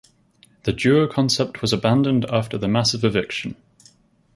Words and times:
The 0.63 0.73
duo 0.73 1.05
concept 1.07 1.61
was 1.61 1.71
abandoned 1.73 2.25
after 2.25 2.57
the 2.57 2.67
massive 2.67 3.03
eviction. 3.03 3.55